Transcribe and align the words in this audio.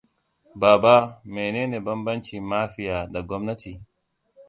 Baba 0.61 0.95
mene 1.33 1.61
ne 1.67 1.79
banbanci 1.85 2.35
mafia 2.51 2.97
da 3.13 3.19
gwamnati? 3.27 3.73